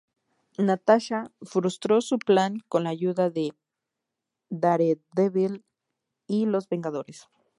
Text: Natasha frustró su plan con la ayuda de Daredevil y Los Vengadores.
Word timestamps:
Natasha 0.57 1.31
frustró 1.43 2.01
su 2.01 2.17
plan 2.17 2.57
con 2.69 2.85
la 2.85 2.89
ayuda 2.89 3.29
de 3.29 3.53
Daredevil 4.49 5.63
y 6.25 6.47
Los 6.47 6.67
Vengadores. 6.67 7.27